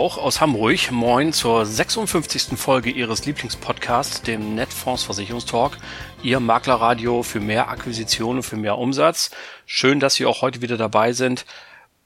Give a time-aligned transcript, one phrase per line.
[0.00, 0.90] Tag auch aus Hamburg.
[0.92, 2.58] Moin zur 56.
[2.58, 5.76] Folge Ihres Lieblingspodcasts, dem Netfonds Versicherungstalk.
[6.22, 9.30] Ihr Maklerradio für mehr Akquisitionen, für mehr Umsatz.
[9.66, 11.44] Schön, dass Sie auch heute wieder dabei sind.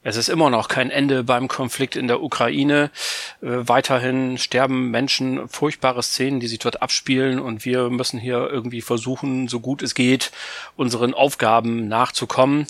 [0.02, 2.90] Es ist immer noch kein Ende beim Konflikt in der Ukraine.
[3.40, 8.82] Äh, weiterhin sterben Menschen, furchtbare Szenen, die sich dort abspielen und wir müssen hier irgendwie
[8.82, 10.32] versuchen, so gut es geht,
[10.76, 12.66] unseren Aufgaben nachzukommen.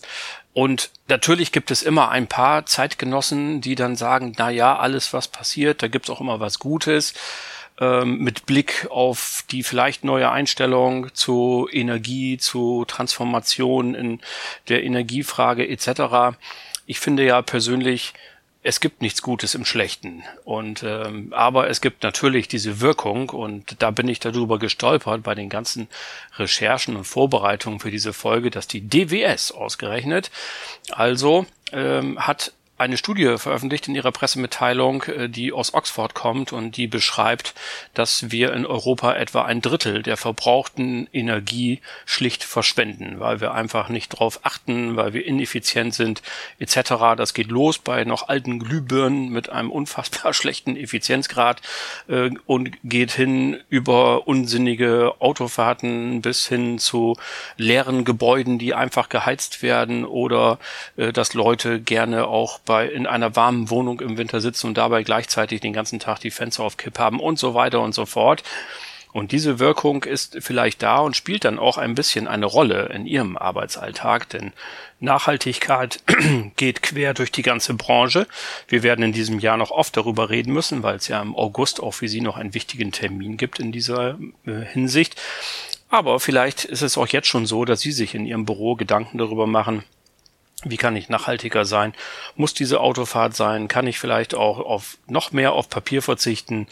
[0.55, 5.29] Und natürlich gibt es immer ein paar Zeitgenossen, die dann sagen, na ja, alles was
[5.29, 7.13] passiert, da gibt's auch immer was Gutes.
[7.81, 14.21] Ähm, mit Blick auf die vielleicht neue Einstellung zu Energie, zu Transformation in
[14.69, 16.39] der Energiefrage etc.
[16.87, 18.15] Ich finde ja persönlich,
[18.67, 20.25] es gibt nichts Gutes im Schlechten.
[20.45, 25.35] Und ähm, aber es gibt natürlich diese Wirkung und da bin ich darüber gestolpert bei
[25.35, 25.87] den ganzen
[26.39, 30.31] Recherchen und Vorbereitungen für diese Folge, dass die DWS ausgerechnet
[30.91, 36.77] also ähm, hat eine Studie veröffentlicht in ihrer Pressemitteilung, äh, die aus Oxford kommt und
[36.77, 37.55] die beschreibt,
[37.95, 43.89] dass wir in Europa etwa ein Drittel der verbrauchten Energie schlicht verschwenden, weil wir einfach
[43.89, 46.23] nicht darauf achten, weil wir ineffizient sind
[46.59, 47.15] etc.
[47.17, 51.63] Das geht los bei noch alten Glühbirnen mit einem unfassbar schlechten Effizienzgrad
[52.09, 57.17] äh, und geht hin über unsinnige Autofahrten bis hin zu
[57.57, 60.59] leeren Gebäuden, die einfach geheizt werden oder
[60.97, 65.03] äh, dass Leute gerne auch bei in einer warmen Wohnung im Winter sitzen und dabei
[65.03, 68.43] gleichzeitig den ganzen Tag die Fenster auf Kipp haben und so weiter und so fort.
[69.15, 73.07] Und diese Wirkung ist vielleicht da und spielt dann auch ein bisschen eine Rolle in
[73.07, 74.53] Ihrem Arbeitsalltag, denn
[74.99, 76.01] Nachhaltigkeit
[76.57, 78.27] geht quer durch die ganze Branche.
[78.67, 81.81] Wir werden in diesem Jahr noch oft darüber reden müssen, weil es ja im August
[81.81, 85.15] auch für Sie noch einen wichtigen Termin gibt in dieser äh, Hinsicht.
[85.91, 89.19] Aber vielleicht ist es auch jetzt schon so, dass Sie sich in Ihrem Büro Gedanken
[89.19, 89.85] darüber machen,
[90.65, 91.95] wie kann ich nachhaltiger sein?
[92.37, 93.69] Muss diese Autofahrt sein?
[93.69, 96.67] Kann ich vielleicht auch auf noch mehr auf Papier verzichten?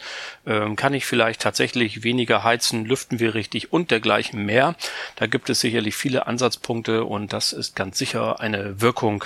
[0.45, 2.85] Ähm, kann ich vielleicht tatsächlich weniger heizen?
[2.85, 4.75] Lüften wir richtig und dergleichen mehr?
[5.15, 9.25] Da gibt es sicherlich viele Ansatzpunkte und das ist ganz sicher eine Wirkung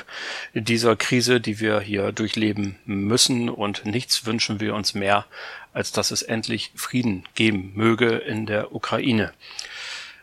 [0.53, 5.25] dieser Krise, die wir hier durchleben müssen und nichts wünschen wir uns mehr,
[5.73, 9.33] als dass es endlich Frieden geben möge in der Ukraine.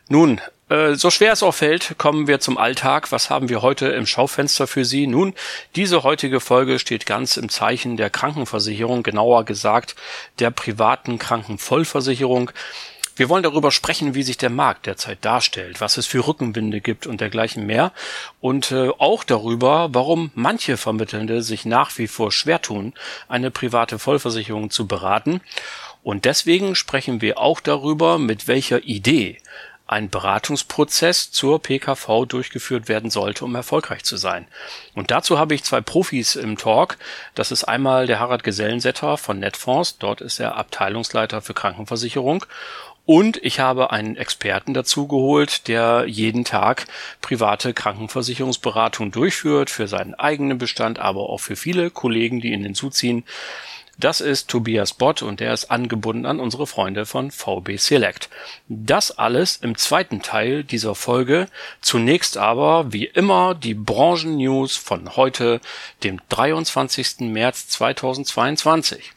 [0.07, 3.11] Nun, so schwer es auch fällt, kommen wir zum Alltag.
[3.11, 5.05] Was haben wir heute im Schaufenster für Sie?
[5.05, 5.35] Nun,
[5.75, 9.95] diese heutige Folge steht ganz im Zeichen der Krankenversicherung, genauer gesagt
[10.39, 12.49] der privaten Krankenvollversicherung.
[13.15, 17.07] Wir wollen darüber sprechen, wie sich der Markt derzeit darstellt, was es für Rückenwinde gibt
[17.07, 17.93] und dergleichen mehr.
[18.41, 22.93] Und äh, auch darüber, warum manche Vermittelnde sich nach wie vor schwer tun,
[23.29, 25.41] eine private Vollversicherung zu beraten.
[26.03, 29.37] Und deswegen sprechen wir auch darüber, mit welcher Idee
[29.87, 34.47] ein Beratungsprozess zur PKV durchgeführt werden sollte, um erfolgreich zu sein.
[34.95, 36.97] Und dazu habe ich zwei Profis im Talk.
[37.35, 39.97] Das ist einmal der Harald Gesellensetter von Netfonds.
[39.99, 42.45] Dort ist er Abteilungsleiter für Krankenversicherung.
[43.05, 46.87] Und ich habe einen Experten dazu geholt, der jeden Tag
[47.21, 53.23] private Krankenversicherungsberatung durchführt, für seinen eigenen Bestand, aber auch für viele Kollegen, die ihn hinzuziehen.
[53.97, 58.29] Das ist Tobias Bott und der ist angebunden an unsere Freunde von VB Select.
[58.67, 61.47] Das alles im zweiten Teil dieser Folge.
[61.81, 65.61] Zunächst aber, wie immer, die Branchen-News von heute,
[66.03, 67.21] dem 23.
[67.21, 69.13] März 2022.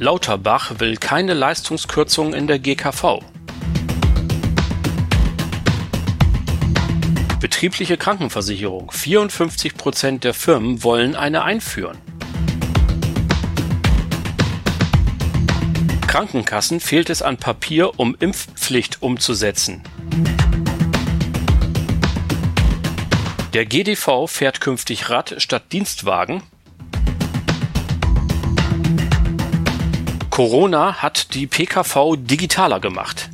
[0.00, 3.22] Lauterbach will keine Leistungskürzung in der GKV.
[7.40, 8.90] Betriebliche Krankenversicherung.
[8.90, 11.98] 54 Prozent der Firmen wollen eine einführen.
[16.06, 19.82] Krankenkassen fehlt es an Papier, um Impfpflicht umzusetzen.
[23.52, 26.42] Der GDV fährt künftig Rad statt Dienstwagen.
[30.30, 33.28] Corona hat die PKV digitaler gemacht.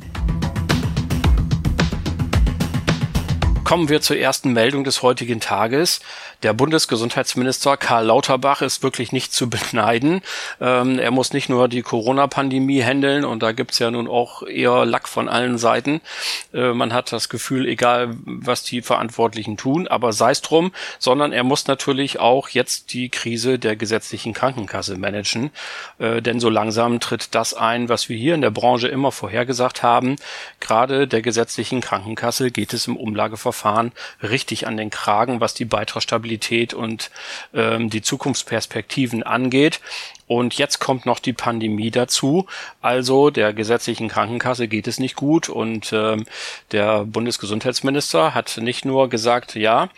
[3.63, 6.01] Kommen wir zur ersten Meldung des heutigen Tages.
[6.43, 10.21] Der Bundesgesundheitsminister Karl Lauterbach ist wirklich nicht zu beneiden.
[10.59, 14.85] Ähm, er muss nicht nur die Corona-Pandemie handeln und da gibt's ja nun auch eher
[14.85, 16.01] Lack von allen Seiten.
[16.53, 21.31] Äh, man hat das Gefühl, egal was die Verantwortlichen tun, aber sei es drum, sondern
[21.31, 25.49] er muss natürlich auch jetzt die Krise der gesetzlichen Krankenkasse managen.
[25.97, 29.81] Äh, denn so langsam tritt das ein, was wir hier in der Branche immer vorhergesagt
[29.81, 30.17] haben.
[30.59, 36.32] Gerade der gesetzlichen Krankenkasse geht es im Umlageverfahren richtig an den Kragen, was die Beitragsstabilität
[36.73, 37.11] und
[37.53, 39.79] ähm, die Zukunftsperspektiven angeht.
[40.27, 42.47] Und jetzt kommt noch die Pandemie dazu.
[42.81, 45.49] Also der gesetzlichen Krankenkasse geht es nicht gut.
[45.49, 46.25] Und ähm,
[46.71, 49.89] der Bundesgesundheitsminister hat nicht nur gesagt, ja,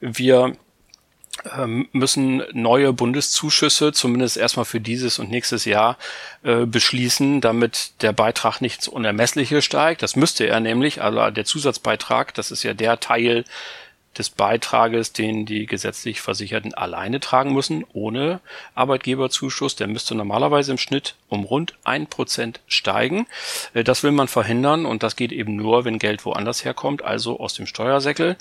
[0.00, 0.56] wir
[1.56, 5.98] ähm, müssen neue Bundeszuschüsse, zumindest erstmal für dieses und nächstes Jahr,
[6.42, 10.02] äh, beschließen, damit der Beitrag nicht ins Unermessliche steigt.
[10.02, 13.44] Das müsste er nämlich, also der Zusatzbeitrag, das ist ja der Teil
[14.18, 18.40] des Beitrages, den die gesetzlich Versicherten alleine tragen müssen, ohne
[18.74, 19.76] Arbeitgeberzuschuss.
[19.76, 23.26] Der müsste normalerweise im Schnitt um rund ein Prozent steigen.
[23.72, 27.40] Äh, das will man verhindern und das geht eben nur, wenn Geld woanders herkommt, also
[27.40, 28.36] aus dem Steuersäckel.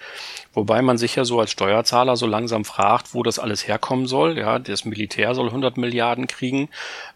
[0.53, 4.37] Wobei man sich ja so als Steuerzahler so langsam fragt, wo das alles herkommen soll.
[4.37, 6.67] Ja, das Militär soll 100 Milliarden kriegen.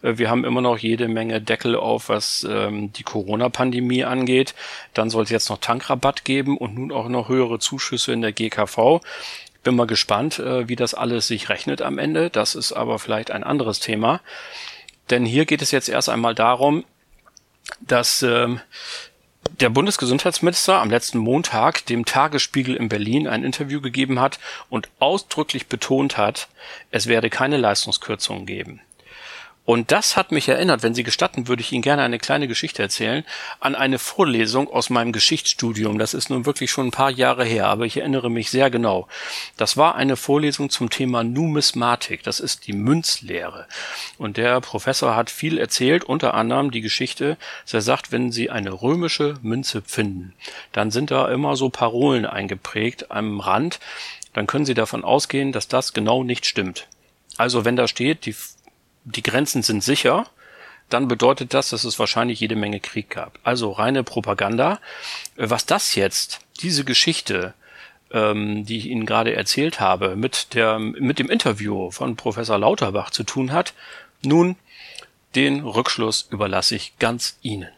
[0.02, 4.54] Äh, wir haben immer noch jede Menge Deckel auf, was ähm, die Corona-Pandemie angeht.
[4.94, 8.32] Dann soll es jetzt noch Tankrabatt geben und nun auch noch höhere Zuschüsse in der
[8.48, 9.00] GKV.
[9.62, 12.30] Bin mal gespannt, äh, wie das alles sich rechnet am Ende.
[12.30, 14.20] Das ist aber vielleicht ein anderes Thema.
[15.10, 16.84] Denn hier geht es jetzt erst einmal darum,
[17.80, 18.60] dass ähm,
[19.60, 24.38] der Bundesgesundheitsminister am letzten Montag dem Tagesspiegel in Berlin ein Interview gegeben hat
[24.68, 26.48] und ausdrücklich betont hat,
[26.90, 28.80] es werde keine Leistungskürzungen geben.
[29.66, 32.82] Und das hat mich erinnert, wenn Sie gestatten, würde ich Ihnen gerne eine kleine Geschichte
[32.82, 33.24] erzählen,
[33.58, 35.98] an eine Vorlesung aus meinem Geschichtsstudium.
[35.98, 39.08] Das ist nun wirklich schon ein paar Jahre her, aber ich erinnere mich sehr genau.
[39.56, 42.22] Das war eine Vorlesung zum Thema Numismatik.
[42.22, 43.66] Das ist die Münzlehre.
[44.18, 48.50] Und der Professor hat viel erzählt, unter anderem die Geschichte, dass er sagt, wenn Sie
[48.50, 50.32] eine römische Münze finden,
[50.70, 53.80] dann sind da immer so Parolen eingeprägt am Rand.
[54.32, 56.86] Dann können Sie davon ausgehen, dass das genau nicht stimmt.
[57.36, 58.34] Also wenn da steht, die
[59.06, 60.26] die Grenzen sind sicher,
[60.88, 63.38] dann bedeutet das, dass es wahrscheinlich jede Menge Krieg gab.
[63.42, 64.80] Also reine Propaganda.
[65.36, 67.54] Was das jetzt, diese Geschichte,
[68.12, 73.10] ähm, die ich Ihnen gerade erzählt habe, mit, der, mit dem Interview von Professor Lauterbach
[73.10, 73.74] zu tun hat,
[74.22, 74.56] nun,
[75.34, 77.68] den Rückschluss überlasse ich ganz Ihnen.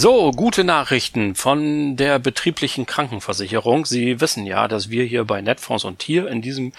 [0.00, 3.84] So, gute Nachrichten von der betrieblichen Krankenversicherung.
[3.84, 6.72] Sie wissen ja, dass wir hier bei Netfonds und Tier in diesem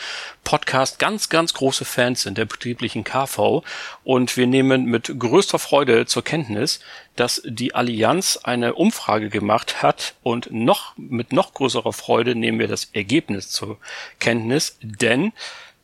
[0.46, 3.62] Podcast ganz, ganz große Fans sind der betrieblichen KV
[4.06, 6.80] und wir nehmen mit größter Freude zur Kenntnis,
[7.18, 10.14] dass die Allianz eine Umfrage gemacht hat.
[10.24, 13.80] Und noch mit noch größerer Freude nehmen wir das Ergebnis zur
[14.20, 15.34] Kenntnis, denn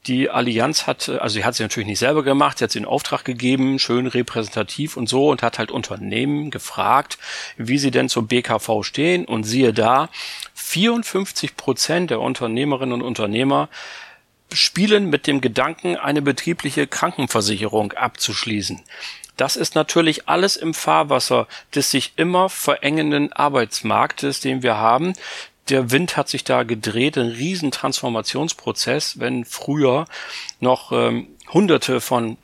[0.07, 2.85] die Allianz hat, also sie hat sie natürlich nicht selber gemacht, sie hat sie in
[2.85, 7.17] Auftrag gegeben, schön repräsentativ und so und hat halt Unternehmen gefragt,
[7.57, 10.09] wie sie denn zur BKV stehen und siehe da,
[10.53, 13.69] 54 Prozent der Unternehmerinnen und Unternehmer
[14.53, 18.81] spielen mit dem Gedanken, eine betriebliche Krankenversicherung abzuschließen.
[19.37, 25.13] Das ist natürlich alles im Fahrwasser des sich immer verengenden Arbeitsmarktes, den wir haben
[25.69, 30.05] der Wind hat sich da gedreht, ein riesen Transformationsprozess, wenn früher
[30.59, 32.37] noch ähm, hunderte von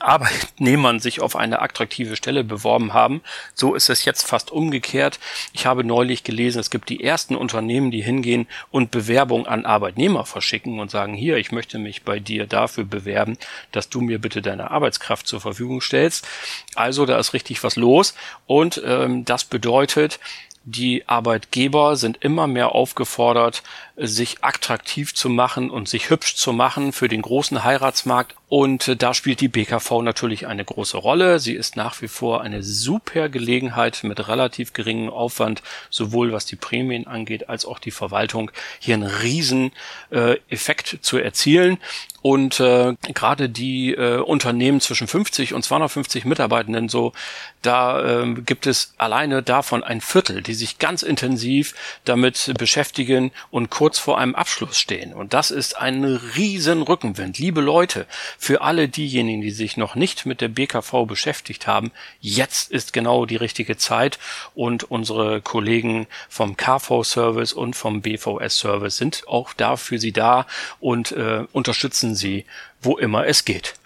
[0.00, 3.22] Arbeitnehmern sich auf eine attraktive Stelle beworben haben.
[3.54, 5.20] So ist es jetzt fast umgekehrt.
[5.52, 10.24] Ich habe neulich gelesen, es gibt die ersten Unternehmen, die hingehen und Bewerbung an Arbeitnehmer
[10.24, 13.38] verschicken und sagen, hier, ich möchte mich bei dir dafür bewerben,
[13.72, 16.26] dass du mir bitte deine Arbeitskraft zur Verfügung stellst.
[16.74, 18.14] Also da ist richtig was los
[18.46, 20.18] und ähm, das bedeutet,
[20.64, 23.62] die Arbeitgeber sind immer mehr aufgefordert,
[23.96, 28.34] sich attraktiv zu machen und sich hübsch zu machen für den großen Heiratsmarkt.
[28.48, 31.38] Und äh, da spielt die BKV natürlich eine große Rolle.
[31.38, 36.56] Sie ist nach wie vor eine super Gelegenheit mit relativ geringem Aufwand, sowohl was die
[36.56, 39.72] Prämien angeht, als auch die Verwaltung, hier einen riesen
[40.10, 41.78] äh, Effekt zu erzielen.
[42.26, 47.12] Und äh, gerade die äh, Unternehmen zwischen 50 und 250 Mitarbeitenden so,
[47.60, 51.74] da äh, gibt es alleine davon ein Viertel, die sich ganz intensiv
[52.06, 55.12] damit beschäftigen und kurz vor einem Abschluss stehen.
[55.12, 57.38] Und das ist ein riesen Rückenwind.
[57.38, 58.06] Liebe Leute,
[58.44, 63.24] für alle diejenigen, die sich noch nicht mit der BKV beschäftigt haben, jetzt ist genau
[63.24, 64.18] die richtige Zeit
[64.54, 70.46] und unsere Kollegen vom KV-Service und vom BVS-Service sind auch da für Sie da
[70.78, 72.44] und äh, unterstützen Sie,
[72.82, 73.76] wo immer es geht.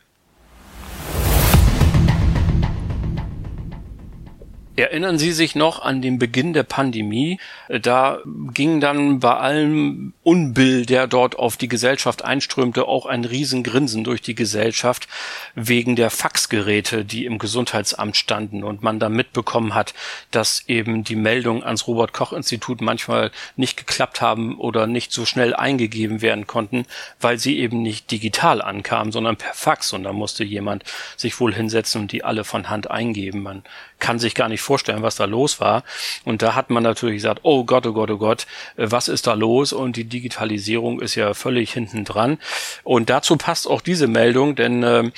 [4.79, 7.41] Erinnern Sie sich noch an den Beginn der Pandemie?
[7.69, 8.21] Da
[8.55, 14.23] ging dann bei allem Unbill, der dort auf die Gesellschaft einströmte, auch ein Riesengrinsen durch
[14.23, 15.09] die Gesellschaft
[15.57, 19.95] wegen der Faxgeräte, die im Gesundheitsamt standen und man dann mitbekommen hat,
[20.31, 25.25] dass eben die Meldungen ans Robert Koch Institut manchmal nicht geklappt haben oder nicht so
[25.25, 26.87] schnell eingegeben werden konnten,
[27.21, 30.85] weil sie eben nicht digital ankamen, sondern per Fax und da musste jemand
[31.17, 33.43] sich wohl hinsetzen und die alle von Hand eingeben.
[33.43, 33.65] Man
[33.99, 35.85] kann sich gar nicht vorstellen, was da los war.
[36.25, 39.27] Und da hat man natürlich gesagt, oh Gott, oh Gott, oh Gott, äh, was ist
[39.27, 39.73] da los?
[39.73, 42.39] Und die Digitalisierung ist ja völlig hinten dran.
[42.85, 45.11] Und dazu passt auch diese Meldung, denn äh,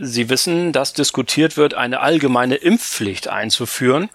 [0.00, 4.08] Sie wissen, dass diskutiert wird, eine allgemeine Impfpflicht einzuführen.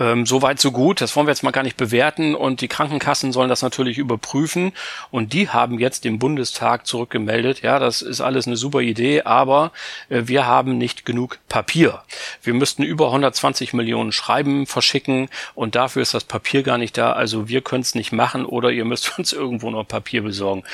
[0.00, 1.00] Ähm, Soweit so gut.
[1.00, 2.34] Das wollen wir jetzt mal gar nicht bewerten.
[2.34, 4.72] Und die Krankenkassen sollen das natürlich überprüfen.
[5.10, 9.72] Und die haben jetzt dem Bundestag zurückgemeldet, ja, das ist alles eine super Idee, aber
[10.08, 12.02] äh, wir haben nicht genug Papier.
[12.42, 17.12] Wir müssten über 120 Millionen Schreiben verschicken und dafür ist das Papier gar nicht da.
[17.12, 20.64] Also wir können es nicht machen oder ihr müsst uns irgendwo noch Papier besorgen.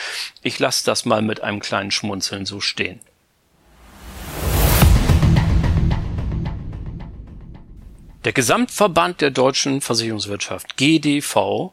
[0.42, 3.00] Ich lasse das mal mit einem kleinen Schmunzeln so stehen.
[8.26, 11.70] Der Gesamtverband der deutschen Versicherungswirtschaft, GDV,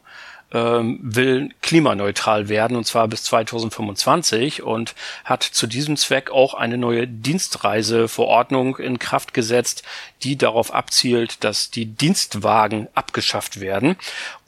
[0.51, 4.93] ähm, will klimaneutral werden und zwar bis 2025 und
[5.25, 9.81] hat zu diesem Zweck auch eine neue Dienstreiseverordnung in Kraft gesetzt,
[10.21, 13.95] die darauf abzielt, dass die Dienstwagen abgeschafft werden.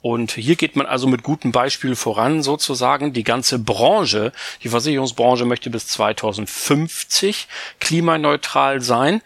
[0.06, 3.12] Und hier geht man also mit gutem Beispiel voran, sozusagen.
[3.12, 4.30] Die ganze Branche,
[4.62, 7.48] die Versicherungsbranche möchte bis 2050
[7.80, 9.20] klimaneutral sein.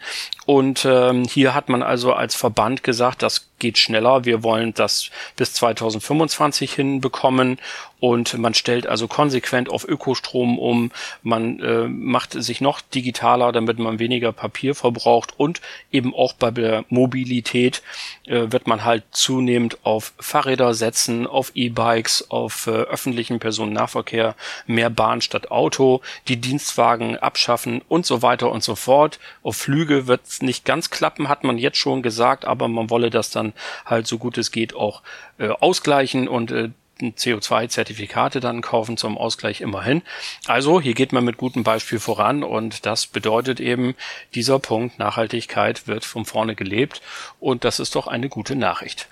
[0.47, 4.25] Und ähm, hier hat man also als Verband gesagt, das geht schneller.
[4.25, 7.59] Wir wollen das bis 2025 hinbekommen
[8.01, 10.91] und man stellt also konsequent auf Ökostrom um.
[11.21, 16.49] Man äh, macht sich noch digitaler, damit man weniger Papier verbraucht und eben auch bei
[16.49, 17.83] der Mobilität
[18.25, 24.89] äh, wird man halt zunehmend auf Fahrräder setzen, auf E-Bikes, auf äh, öffentlichen Personennahverkehr, mehr
[24.89, 29.19] Bahn statt Auto, die Dienstwagen abschaffen und so weiter und so fort.
[29.43, 33.11] Auf Flüge wird es nicht ganz klappen, hat man jetzt schon gesagt, aber man wolle
[33.11, 33.53] das dann
[33.85, 35.03] halt so gut es geht auch
[35.37, 36.69] äh, ausgleichen und äh,
[37.09, 40.01] CO2-Zertifikate dann kaufen zum Ausgleich immerhin.
[40.45, 43.95] Also hier geht man mit gutem Beispiel voran und das bedeutet eben,
[44.35, 47.01] dieser Punkt Nachhaltigkeit wird von vorne gelebt
[47.39, 49.07] und das ist doch eine gute Nachricht.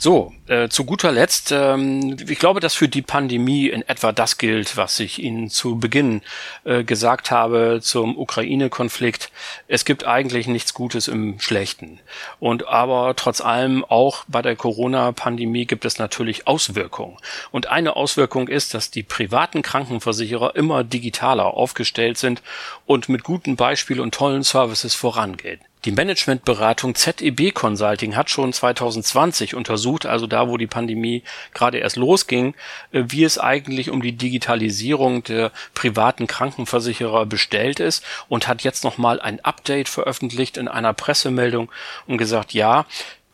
[0.00, 4.38] So, äh, zu guter Letzt, ähm, ich glaube, dass für die Pandemie in etwa das
[4.38, 6.22] gilt, was ich Ihnen zu Beginn
[6.62, 9.32] äh, gesagt habe zum Ukraine-Konflikt.
[9.66, 11.98] Es gibt eigentlich nichts Gutes im Schlechten.
[12.38, 17.16] Und aber trotz allem auch bei der Corona-Pandemie gibt es natürlich Auswirkungen.
[17.50, 22.40] Und eine Auswirkung ist, dass die privaten Krankenversicherer immer digitaler aufgestellt sind
[22.86, 25.58] und mit guten Beispielen und tollen Services vorangehen.
[25.84, 31.22] Die Managementberatung ZEB Consulting hat schon 2020 untersucht, also da, wo die Pandemie
[31.54, 32.54] gerade erst losging,
[32.90, 38.82] äh, wie es eigentlich um die Digitalisierung der privaten Krankenversicherer bestellt ist und hat jetzt
[38.82, 41.70] nochmal ein Update veröffentlicht in einer Pressemeldung
[42.06, 42.84] und gesagt, ja,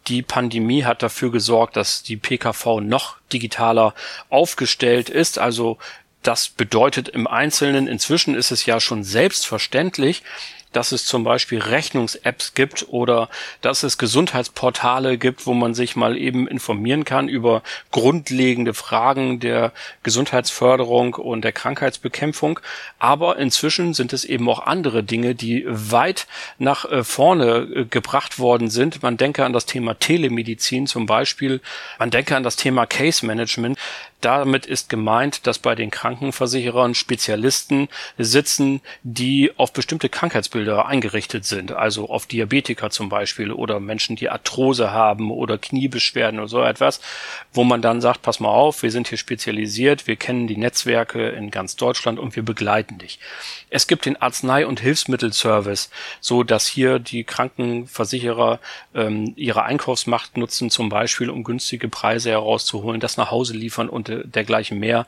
[0.09, 3.95] die Pandemie hat dafür gesorgt, dass die PKV noch digitaler
[4.29, 5.39] aufgestellt ist.
[5.39, 5.79] Also
[6.23, 10.23] das bedeutet im Einzelnen, inzwischen ist es ja schon selbstverständlich,
[10.75, 13.29] dass es zum Beispiel Rechnungs-Apps gibt oder
[13.61, 19.73] dass es Gesundheitsportale gibt, wo man sich mal eben informieren kann über grundlegende Fragen der
[20.03, 22.61] Gesundheitsförderung und der Krankheitsbekämpfung.
[22.99, 26.27] Aber inzwischen sind es eben auch andere Dinge, die weit
[26.59, 29.03] nach äh, vorne äh, gebracht worden sind.
[29.03, 31.61] Man denke an das Thema Telemedizin zum Beispiel.
[31.99, 33.79] Man denke an das Thema Case Management.
[34.21, 41.73] Damit ist gemeint, dass bei den Krankenversicherern Spezialisten sitzen, die auf bestimmte Krankheitsbilder eingerichtet sind,
[41.73, 47.01] also auf Diabetiker zum Beispiel oder Menschen, die Arthrose haben oder Kniebeschwerden oder so etwas,
[47.53, 51.29] wo man dann sagt, pass mal auf, wir sind hier spezialisiert, wir kennen die Netzwerke
[51.29, 53.19] in ganz Deutschland und wir begleiten dich.
[53.69, 55.91] Es gibt den Arznei- und Hilfsmittelservice,
[56.21, 58.59] so dass hier die Krankenversicherer
[58.95, 64.14] ähm, ihre Einkaufsmacht nutzen, zum Beispiel um günstige Preise herauszuholen, das nach Hause liefern und
[64.25, 65.07] dergleichen mehr.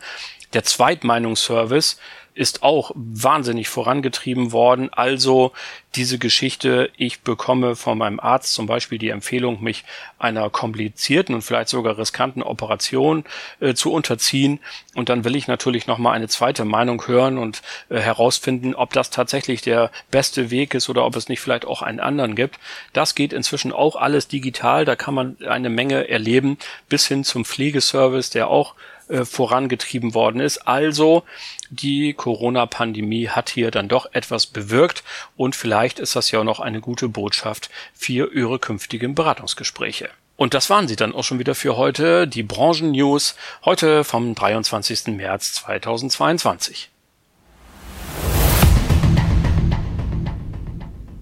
[0.52, 1.98] Der Zweitmeinungsservice
[2.36, 4.92] ist auch wahnsinnig vorangetrieben worden.
[4.92, 5.52] Also
[5.94, 9.84] diese Geschichte, ich bekomme von meinem Arzt zum Beispiel die Empfehlung, mich
[10.18, 13.24] einer komplizierten und vielleicht sogar riskanten Operation
[13.60, 14.60] äh, zu unterziehen.
[14.94, 19.08] Und dann will ich natürlich nochmal eine zweite Meinung hören und äh, herausfinden, ob das
[19.08, 22.58] tatsächlich der beste Weg ist oder ob es nicht vielleicht auch einen anderen gibt.
[22.92, 24.84] Das geht inzwischen auch alles digital.
[24.84, 26.58] Da kann man eine Menge erleben,
[26.90, 28.74] bis hin zum Pflegeservice, der auch
[29.08, 30.58] äh, vorangetrieben worden ist.
[30.66, 31.24] Also
[31.70, 35.04] die Corona-Pandemie hat hier dann doch etwas bewirkt
[35.36, 40.10] und vielleicht ist das ja auch noch eine gute Botschaft für Ihre künftigen Beratungsgespräche.
[40.36, 45.06] Und das waren sie dann auch schon wieder für heute, die Branchen-News, heute vom 23.
[45.08, 46.90] März 2022.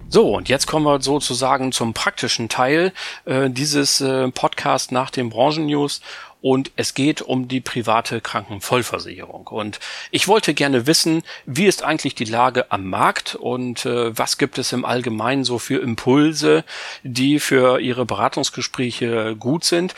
[0.09, 2.93] So, und jetzt kommen wir sozusagen zum praktischen Teil
[3.25, 5.99] äh, dieses äh, Podcast nach den Branchen-News
[6.45, 9.47] und es geht um die private Krankenvollversicherung.
[9.47, 9.79] Und
[10.11, 14.59] ich wollte gerne wissen, wie ist eigentlich die Lage am Markt und äh, was gibt
[14.59, 16.63] es im Allgemeinen so für Impulse,
[17.01, 19.95] die für Ihre Beratungsgespräche gut sind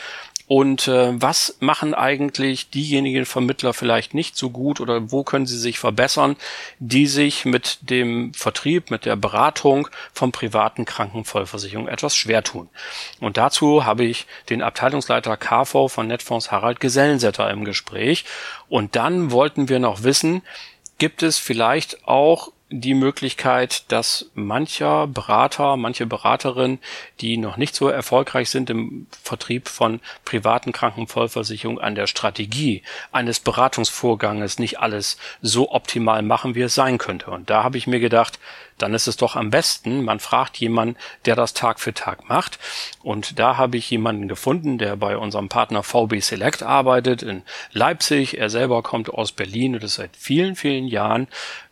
[0.48, 5.58] und äh, was machen eigentlich diejenigen Vermittler vielleicht nicht so gut oder wo können sie
[5.58, 6.36] sich verbessern,
[6.78, 12.70] die sich mit dem Vertrieb, mit der Beratung von privaten Krankenvollversicherungen etwas schwer tun?
[13.20, 18.24] Und dazu habe ich den Abteilungsleiter KV von Netfonds Harald Gesellensetter im Gespräch.
[18.70, 20.40] Und dann wollten wir noch wissen,
[20.96, 26.78] gibt es vielleicht auch die Möglichkeit, dass mancher Berater, manche Beraterin,
[27.20, 33.40] die noch nicht so erfolgreich sind im Vertrieb von privaten Krankenvollversicherungen, an der Strategie eines
[33.40, 37.30] Beratungsvorganges nicht alles so optimal machen, wie es sein könnte.
[37.30, 38.38] Und da habe ich mir gedacht,
[38.76, 42.58] dann ist es doch am besten, man fragt jemanden, der das Tag für Tag macht.
[43.02, 48.38] Und da habe ich jemanden gefunden, der bei unserem Partner VB Select arbeitet in Leipzig.
[48.38, 51.28] Er selber kommt aus Berlin und ist seit vielen, vielen Jahren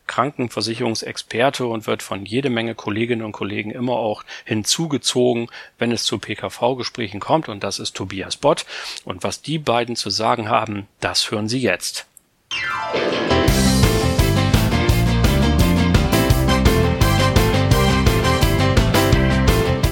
[0.06, 5.48] Krankenversicherungsexperte und wird von jede Menge Kolleginnen und Kollegen immer auch hinzugezogen,
[5.78, 7.48] wenn es zu PKV-Gesprächen kommt.
[7.48, 8.66] Und das ist Tobias Bott.
[9.04, 12.06] Und was die beiden zu sagen haben, das hören Sie jetzt.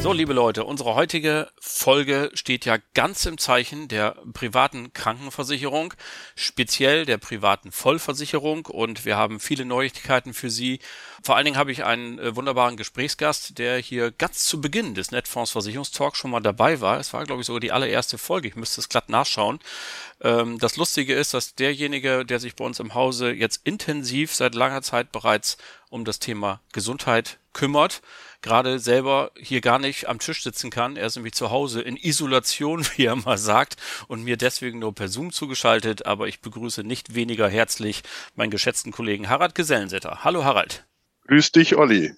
[0.04, 5.94] So, liebe Leute, unsere heutige Folge steht ja ganz im Zeichen der privaten Krankenversicherung,
[6.37, 10.80] speziell der privaten Vollversicherung und wir haben viele Neuigkeiten für Sie.
[11.23, 15.11] Vor allen Dingen habe ich einen äh, wunderbaren Gesprächsgast, der hier ganz zu Beginn des
[15.11, 17.00] Netfonds Versicherungstalks schon mal dabei war.
[17.00, 18.49] Es war, glaube ich, sogar die allererste Folge.
[18.49, 19.58] Ich müsste es glatt nachschauen.
[20.20, 24.54] Ähm, das Lustige ist, dass derjenige, der sich bei uns im Hause jetzt intensiv seit
[24.54, 25.56] langer Zeit bereits
[25.88, 28.02] um das Thema Gesundheit kümmert,
[28.45, 30.97] gerade selber hier gar nicht am Tisch sitzen kann.
[30.97, 34.95] Er ist nämlich zu Hause in Isolation, wie er mal sagt, und mir deswegen nur
[34.95, 36.07] per Zoom zugeschaltet.
[36.07, 38.02] Aber ich begrüße nicht weniger herzlich
[38.37, 40.21] meinen geschätzten Kollegen Harald Gesellensetter.
[40.23, 40.85] Hallo Harald.
[41.26, 42.13] Grüß dich, Olli.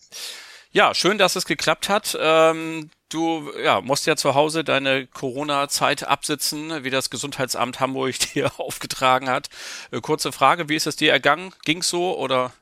[0.73, 2.19] Ja, schön, dass es geklappt hat.
[2.21, 8.51] Ähm, du ja, musst ja zu Hause deine Corona-Zeit absitzen, wie das Gesundheitsamt Hamburg dir
[8.59, 9.49] aufgetragen hat.
[9.93, 11.55] Äh, kurze Frage, wie ist es dir ergangen?
[11.65, 12.53] Ging's so oder?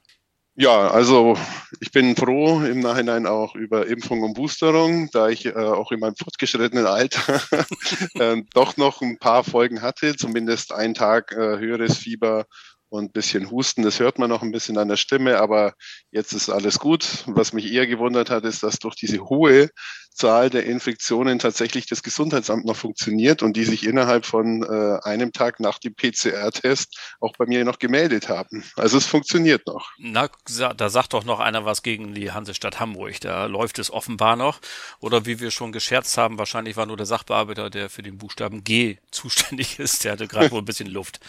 [0.57, 1.37] Ja, also
[1.81, 5.99] ich bin froh im Nachhinein auch über Impfung und Boosterung, da ich äh, auch in
[5.99, 7.41] meinem fortgeschrittenen Alter
[8.15, 12.45] äh, doch noch ein paar Folgen hatte, zumindest einen Tag äh, höheres Fieber
[12.89, 13.83] und ein bisschen Husten.
[13.83, 15.75] Das hört man noch ein bisschen an der Stimme, aber
[16.13, 17.25] jetzt ist alles gut.
[17.27, 19.71] Was mich eher gewundert hat, ist, dass durch diese hohe
[20.15, 25.33] Zahl der Infektionen tatsächlich das Gesundheitsamt noch funktioniert und die sich innerhalb von äh, einem
[25.33, 28.65] Tag nach dem PCR-Test auch bei mir noch gemeldet haben.
[28.77, 29.91] Also es funktioniert noch.
[29.99, 30.29] Na,
[30.77, 33.21] da sagt doch noch einer was gegen die Hansestadt Hamburg.
[33.21, 34.61] Da läuft es offenbar noch.
[35.01, 38.65] Oder wie wir schon gescherzt haben, wahrscheinlich war nur der Sachbearbeiter, der für den Buchstaben
[38.65, 40.05] G zuständig ist.
[40.05, 41.21] Der hatte gerade wohl ein bisschen Luft.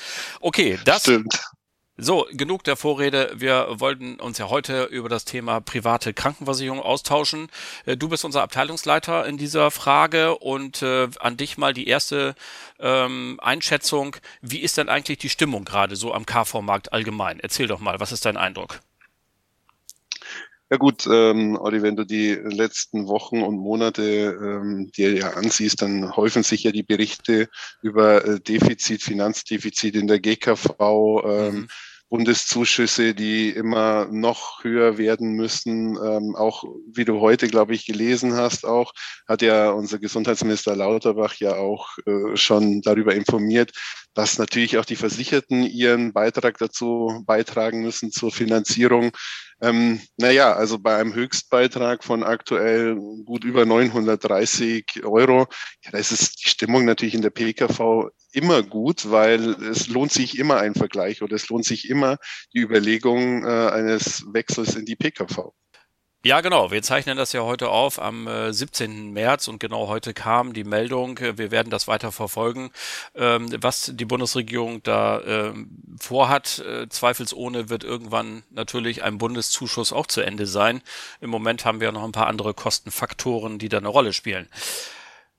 [0.41, 1.39] Okay, das, Stimmt.
[1.97, 3.31] So, genug der Vorrede.
[3.35, 7.47] Wir wollten uns ja heute über das Thema private Krankenversicherung austauschen.
[7.85, 12.35] Äh, du bist unser Abteilungsleiter in dieser Frage und äh, an dich mal die erste
[12.79, 14.17] ähm, Einschätzung.
[14.41, 17.39] Wie ist denn eigentlich die Stimmung gerade so am KV-Markt allgemein?
[17.39, 18.81] Erzähl doch mal, was ist dein Eindruck?
[20.71, 24.01] Ja gut, ähm, Olli, wenn du die letzten Wochen und Monate
[24.41, 27.49] ähm, dir ja ansiehst, dann häufen sich ja die Berichte
[27.83, 30.71] über äh, Defizit, Finanzdefizit in der GKV.
[31.23, 31.67] Ähm, mhm
[32.09, 35.97] Bundeszuschüsse, die immer noch höher werden müssen.
[35.97, 38.93] Ähm, auch wie du heute, glaube ich, gelesen hast, auch
[39.27, 43.71] hat ja unser Gesundheitsminister Lauterbach ja auch äh, schon darüber informiert,
[44.13, 49.11] dass natürlich auch die Versicherten ihren Beitrag dazu beitragen müssen zur Finanzierung.
[49.61, 55.47] Ähm, naja, also bei einem Höchstbeitrag von aktuell gut über 930 Euro,
[55.83, 60.37] ja, da ist die Stimmung natürlich in der PKV immer gut, weil es lohnt sich
[60.37, 62.17] immer ein Vergleich oder es lohnt sich immer
[62.53, 65.53] die Überlegung äh, eines Wechsels in die PKV.
[66.25, 66.71] Ja, genau.
[66.71, 69.13] Wir zeichnen das ja heute auf am äh, 17.
[69.13, 71.19] März und genau heute kam die Meldung.
[71.19, 72.71] Äh, wir werden das weiter verfolgen,
[73.13, 75.69] ähm, was die Bundesregierung da ähm,
[76.01, 76.65] vorhat.
[76.67, 80.81] Äh, zweifelsohne wird irgendwann natürlich ein Bundeszuschuss auch zu Ende sein.
[81.21, 84.49] Im Moment haben wir noch ein paar andere Kostenfaktoren, die da eine Rolle spielen.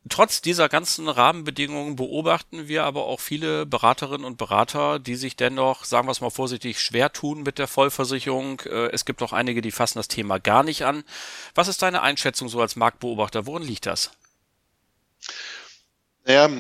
[0.09, 5.85] Trotz dieser ganzen Rahmenbedingungen beobachten wir aber auch viele Beraterinnen und Berater, die sich dennoch,
[5.85, 8.61] sagen wir es mal vorsichtig, schwer tun mit der Vollversicherung.
[8.61, 11.03] Äh, es gibt auch einige, die fassen das Thema gar nicht an.
[11.55, 13.47] Was ist deine Einschätzung so als Marktbeobachter?
[13.47, 14.11] Worin liegt das?
[16.25, 16.51] Naja,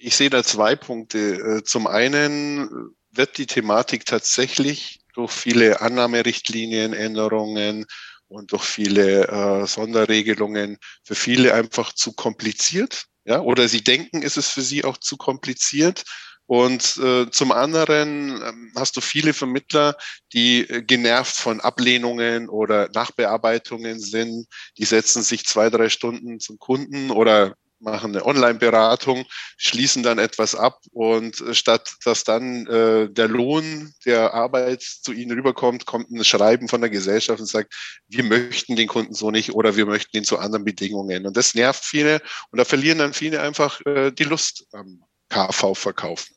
[0.00, 1.18] ich sehe da zwei Punkte.
[1.18, 7.86] Äh, zum einen wird die Thematik tatsächlich durch viele Annahmerichtlinien, Änderungen
[8.34, 13.06] und durch viele äh, Sonderregelungen für viele einfach zu kompliziert.
[13.24, 16.04] Ja, oder sie denken, ist es für sie auch zu kompliziert.
[16.46, 19.96] Und äh, zum anderen ähm, hast du viele Vermittler,
[20.34, 24.46] die äh, genervt von Ablehnungen oder Nachbearbeitungen sind.
[24.76, 30.54] Die setzen sich zwei, drei Stunden zum Kunden oder machen eine Online-Beratung, schließen dann etwas
[30.54, 36.10] ab und äh, statt dass dann äh, der Lohn der Arbeit zu ihnen rüberkommt, kommt
[36.10, 37.74] ein Schreiben von der Gesellschaft und sagt,
[38.08, 41.26] wir möchten den Kunden so nicht oder wir möchten ihn zu anderen Bedingungen.
[41.26, 46.34] Und das nervt viele und da verlieren dann viele einfach äh, die Lust am KV-Verkaufen.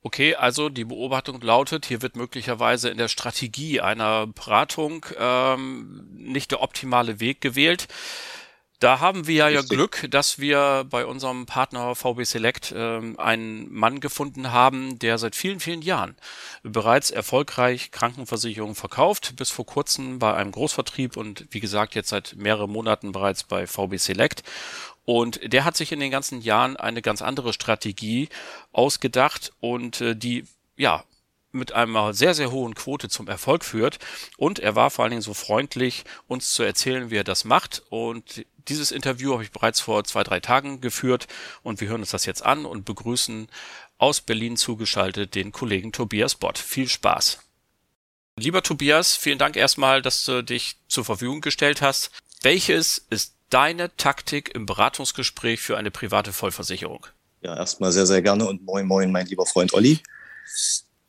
[0.00, 6.52] Okay, also die Beobachtung lautet, hier wird möglicherweise in der Strategie einer Beratung ähm, nicht
[6.52, 7.88] der optimale Weg gewählt.
[8.80, 13.98] Da haben wir ja Glück, dass wir bei unserem Partner VB Select ähm, einen Mann
[13.98, 16.16] gefunden haben, der seit vielen, vielen Jahren
[16.62, 22.36] bereits erfolgreich Krankenversicherungen verkauft, bis vor kurzem bei einem Großvertrieb und wie gesagt jetzt seit
[22.36, 24.44] mehreren Monaten bereits bei VB Select.
[25.04, 28.28] Und der hat sich in den ganzen Jahren eine ganz andere Strategie
[28.70, 30.44] ausgedacht und äh, die
[30.76, 31.02] ja
[31.58, 33.98] mit einer sehr, sehr hohen Quote zum Erfolg führt.
[34.36, 37.82] Und er war vor allen Dingen so freundlich, uns zu erzählen, wie er das macht.
[37.90, 41.26] Und dieses Interview habe ich bereits vor zwei, drei Tagen geführt
[41.62, 43.48] und wir hören uns das jetzt an und begrüßen
[43.98, 46.58] aus Berlin zugeschaltet den Kollegen Tobias Bott.
[46.58, 47.40] Viel Spaß.
[48.36, 52.10] Lieber Tobias, vielen Dank erstmal, dass du dich zur Verfügung gestellt hast.
[52.42, 57.06] Welches ist deine Taktik im Beratungsgespräch für eine private Vollversicherung?
[57.40, 60.00] Ja, erstmal sehr, sehr gerne und moin, moin, mein lieber Freund Olli.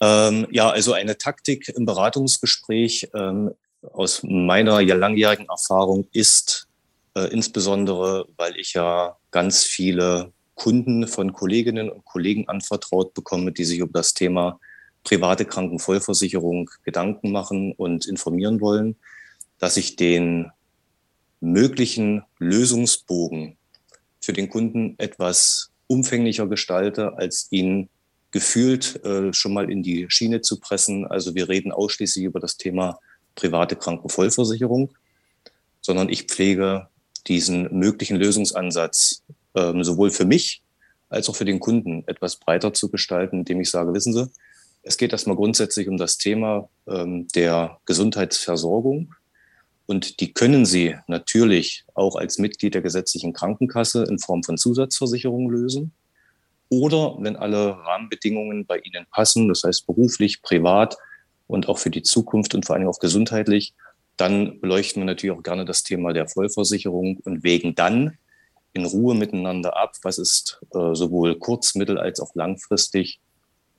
[0.01, 3.51] Ähm, ja, also eine Taktik im Beratungsgespräch ähm,
[3.93, 6.67] aus meiner langjährigen Erfahrung ist
[7.15, 13.63] äh, insbesondere, weil ich ja ganz viele Kunden von Kolleginnen und Kollegen anvertraut bekomme, die
[13.65, 14.59] sich über das Thema
[15.03, 18.97] private Krankenvollversicherung Gedanken machen und informieren wollen,
[19.57, 20.51] dass ich den
[21.39, 23.57] möglichen Lösungsbogen
[24.21, 27.89] für den Kunden etwas umfänglicher gestalte, als ihn
[28.31, 31.07] gefühlt äh, schon mal in die Schiene zu pressen.
[31.07, 32.99] Also wir reden ausschließlich über das Thema
[33.35, 34.93] private Krankenvollversicherung,
[35.81, 36.87] sondern ich pflege
[37.27, 39.23] diesen möglichen Lösungsansatz
[39.55, 40.61] ähm, sowohl für mich
[41.09, 44.29] als auch für den Kunden etwas breiter zu gestalten, indem ich sage, wissen Sie,
[44.83, 49.13] es geht erstmal grundsätzlich um das Thema ähm, der Gesundheitsversorgung.
[49.87, 55.49] Und die können Sie natürlich auch als Mitglied der gesetzlichen Krankenkasse in Form von Zusatzversicherungen
[55.49, 55.93] lösen.
[56.69, 60.97] Oder wenn alle Rahmenbedingungen bei Ihnen passen, das heißt beruflich, privat
[61.47, 63.73] und auch für die Zukunft und vor allem auch gesundheitlich,
[64.17, 68.17] dann beleuchten wir natürlich auch gerne das Thema der Vollversicherung und wägen dann
[68.73, 73.19] in Ruhe miteinander ab, was ist äh, sowohl kurz-, mittel- als auch langfristig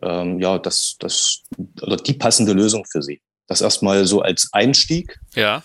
[0.02, 1.42] ähm, ja, das, das,
[1.82, 3.20] oder die passende Lösung für Sie.
[3.46, 5.18] Das erstmal so als Einstieg.
[5.34, 5.62] Ja.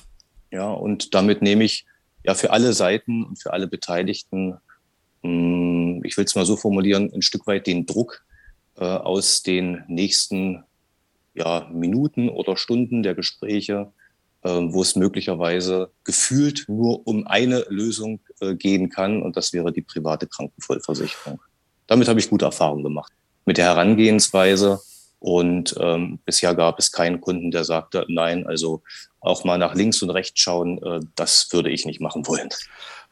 [0.51, 1.85] Ja, und damit nehme ich
[2.23, 4.57] ja für alle Seiten und für alle Beteiligten
[5.23, 8.23] hm, ich will es mal so formulieren, ein Stück weit den Druck
[8.77, 10.63] äh, aus den nächsten
[11.33, 13.91] ja, Minuten oder Stunden der Gespräche,
[14.43, 19.71] äh, wo es möglicherweise gefühlt nur um eine Lösung äh, gehen kann und das wäre
[19.71, 21.41] die private Krankenvollversicherung.
[21.87, 23.11] Damit habe ich gute Erfahrungen gemacht
[23.45, 24.79] mit der Herangehensweise
[25.19, 28.83] und ähm, bisher gab es keinen Kunden, der sagte, nein, also
[29.19, 32.49] auch mal nach links und rechts schauen, äh, das würde ich nicht machen wollen.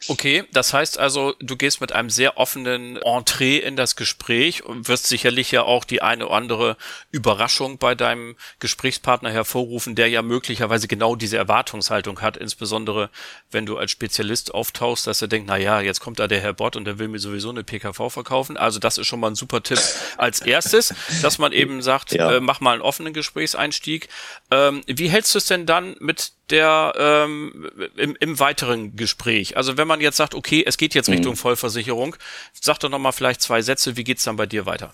[0.07, 4.87] Okay, das heißt also, du gehst mit einem sehr offenen Entree in das Gespräch und
[4.87, 6.77] wirst sicherlich ja auch die eine oder andere
[7.11, 13.09] Überraschung bei deinem Gesprächspartner hervorrufen, der ja möglicherweise genau diese Erwartungshaltung hat, insbesondere
[13.51, 16.53] wenn du als Spezialist auftauchst, dass er denkt, na ja, jetzt kommt da der Herr
[16.53, 18.57] Bott und der will mir sowieso eine PKV verkaufen.
[18.57, 19.79] Also das ist schon mal ein super Tipp
[20.17, 22.33] als erstes, dass man eben sagt, ja.
[22.33, 24.09] äh, mach mal einen offenen Gesprächseinstieg.
[24.51, 29.57] Ähm, wie hältst du es denn dann mit der ähm, im, im weiteren Gespräch?
[29.57, 31.15] Also wenn man jetzt sagt, okay, es geht jetzt mhm.
[31.15, 32.15] Richtung Vollversicherung,
[32.53, 34.93] sag doch nochmal vielleicht zwei Sätze, wie geht's dann bei dir weiter?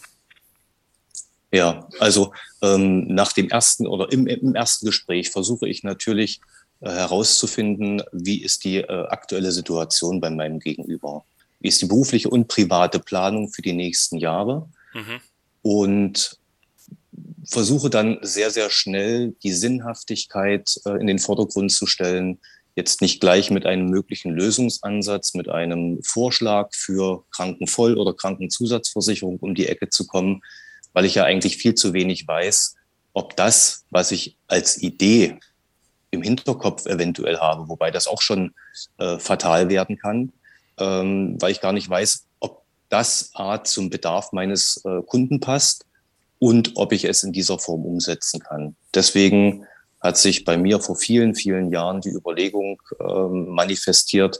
[1.51, 6.41] Ja, also ähm, nach dem ersten oder im, im ersten Gespräch versuche ich natürlich
[6.81, 11.25] äh, herauszufinden, wie ist die äh, aktuelle Situation bei meinem Gegenüber?
[11.59, 14.69] Wie ist die berufliche und private Planung für die nächsten Jahre?
[14.93, 15.19] Mhm.
[15.61, 16.38] Und
[17.49, 22.39] versuche dann sehr, sehr schnell die Sinnhaftigkeit äh, in den Vordergrund zu stellen,
[22.75, 29.55] jetzt nicht gleich mit einem möglichen Lösungsansatz, mit einem Vorschlag für Krankenvoll- oder Krankenzusatzversicherung um
[29.55, 30.41] die Ecke zu kommen,
[30.93, 32.75] weil ich ja eigentlich viel zu wenig weiß,
[33.13, 35.39] ob das, was ich als Idee
[36.11, 38.53] im Hinterkopf eventuell habe, wobei das auch schon
[38.97, 40.31] äh, fatal werden kann,
[40.77, 45.85] ähm, weil ich gar nicht weiß, ob das A zum Bedarf meines äh, Kunden passt
[46.39, 48.75] und ob ich es in dieser Form umsetzen kann.
[48.95, 49.65] Deswegen
[50.01, 54.39] hat sich bei mir vor vielen, vielen Jahren die Überlegung ähm, manifestiert,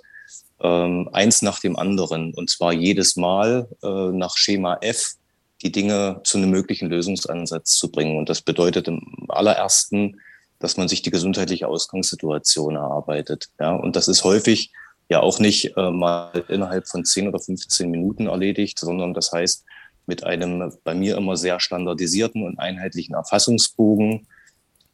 [0.62, 5.16] ähm, eins nach dem anderen, und zwar jedes Mal äh, nach Schema F
[5.62, 8.18] die Dinge zu einem möglichen Lösungsansatz zu bringen.
[8.18, 10.22] Und das bedeutet im allerersten,
[10.60, 13.50] dass man sich die gesundheitliche Ausgangssituation erarbeitet.
[13.60, 14.72] Ja, und das ist häufig
[15.10, 19.66] ja auch nicht äh, mal innerhalb von 10 oder 15 Minuten erledigt, sondern das heißt
[20.10, 24.28] mit einem bei mir immer sehr standardisierten und einheitlichen Erfassungsbogen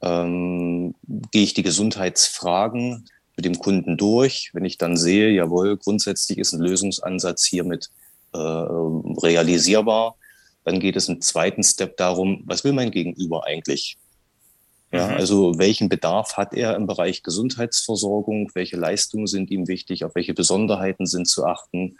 [0.01, 0.93] ähm,
[1.31, 4.51] gehe ich die Gesundheitsfragen mit dem Kunden durch.
[4.53, 7.89] Wenn ich dann sehe, jawohl, grundsätzlich ist ein Lösungsansatz hiermit
[8.33, 10.15] äh, realisierbar,
[10.65, 13.97] dann geht es im zweiten Step darum, was will mein Gegenüber eigentlich?
[14.91, 15.13] Ja, mhm.
[15.13, 18.51] also welchen Bedarf hat er im Bereich Gesundheitsversorgung?
[18.53, 20.03] Welche Leistungen sind ihm wichtig?
[20.03, 21.97] Auf welche Besonderheiten sind zu achten?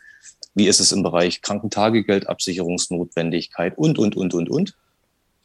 [0.55, 4.73] Wie ist es im Bereich Krankentagegeldabsicherungsnotwendigkeit und, und, und, und, und?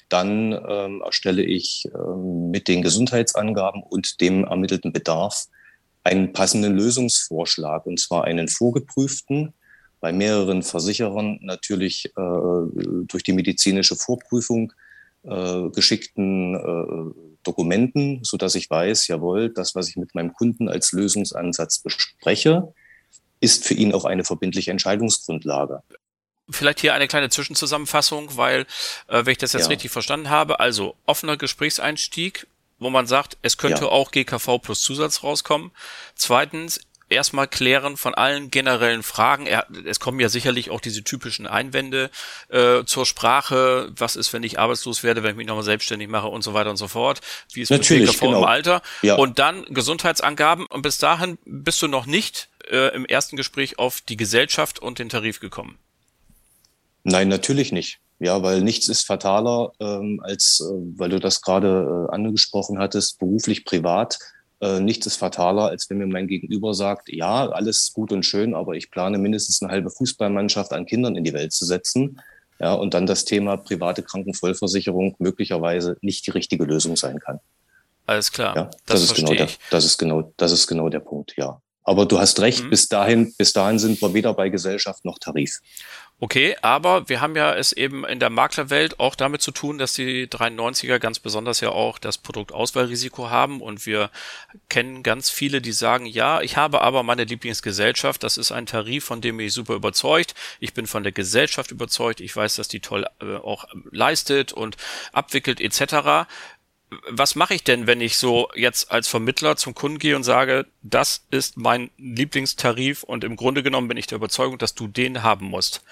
[0.09, 5.46] Dann ähm, erstelle ich ähm, mit den Gesundheitsangaben und dem ermittelten Bedarf
[6.05, 9.53] einen passenden Lösungsvorschlag, und zwar einen vorgeprüften,
[10.01, 12.11] bei mehreren Versicherern natürlich äh,
[13.07, 14.73] durch die medizinische Vorprüfung
[15.25, 20.68] äh, geschickten äh, Dokumenten, so dass ich weiß, jawohl, das, was ich mit meinem Kunden
[20.68, 22.73] als Lösungsansatz bespreche,
[23.40, 25.83] ist für ihn auch eine verbindliche Entscheidungsgrundlage.
[26.48, 28.66] Vielleicht hier eine kleine Zwischenzusammenfassung, weil,
[29.09, 29.68] äh, wenn ich das jetzt ja.
[29.68, 32.46] richtig verstanden habe, also offener Gesprächseinstieg,
[32.79, 33.88] wo man sagt, es könnte ja.
[33.90, 35.70] auch GKV plus Zusatz rauskommen.
[36.16, 39.46] Zweitens, erstmal klären von allen generellen Fragen.
[39.46, 42.11] Er, es kommen ja sicherlich auch diese typischen Einwände
[42.48, 43.92] äh, zur Sprache.
[43.96, 46.70] Was ist, wenn ich arbeitslos werde, wenn ich mich nochmal selbstständig mache und so weiter
[46.70, 47.20] und so fort?
[47.53, 48.38] Wie ist Natürlich, mit GKV genau.
[48.38, 48.83] im Alter?
[49.03, 49.16] Ja.
[49.16, 50.66] Und dann Gesundheitsangaben.
[50.66, 54.98] Und bis dahin bist du noch nicht äh, im ersten Gespräch auf die Gesellschaft und
[54.98, 55.78] den Tarif gekommen.
[57.04, 58.00] Nein, natürlich nicht.
[58.18, 63.18] Ja, weil nichts ist fataler, ähm, als, äh, weil du das gerade äh, angesprochen hattest,
[63.18, 64.18] beruflich, privat
[64.61, 68.54] äh, nichts ist fataler, als wenn mir mein Gegenüber sagt, ja, alles gut und schön,
[68.54, 72.20] aber ich plane mindestens eine halbe Fußballmannschaft an Kindern in die Welt zu setzen.
[72.59, 77.40] Ja, und dann das Thema private Krankenvollversicherung möglicherweise nicht die richtige Lösung sein kann.
[78.04, 78.54] Alles klar.
[78.54, 81.62] Ja, das, das ist genau der, das ist genau, das ist genau der Punkt, ja.
[81.90, 82.70] Aber du hast recht, mhm.
[82.70, 85.59] bis dahin, bis dahin sind wir weder bei Gesellschaft noch Tarif.
[86.20, 89.94] Okay, aber wir haben ja es eben in der Maklerwelt auch damit zu tun, dass
[89.94, 93.61] die 93er ganz besonders ja auch das Produktauswahlrisiko haben.
[93.61, 94.11] Und wir
[94.68, 99.05] kennen ganz viele, die sagen, ja, ich habe aber meine Lieblingsgesellschaft, das ist ein Tarif,
[99.05, 102.81] von dem ich super überzeugt, ich bin von der Gesellschaft überzeugt, ich weiß, dass die
[102.81, 104.76] toll äh, auch leistet und
[105.12, 106.29] abwickelt etc
[107.09, 110.66] was mache ich denn, wenn ich so jetzt als Vermittler zum Kunden gehe und sage,
[110.83, 115.22] das ist mein Lieblingstarif und im Grunde genommen bin ich der Überzeugung, dass du den
[115.22, 115.83] haben musst?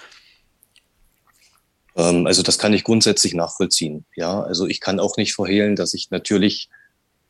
[1.97, 4.07] Ähm, also das kann ich grundsätzlich nachvollziehen.
[4.17, 6.69] Ja, also ich kann auch nicht verhehlen, dass ich natürlich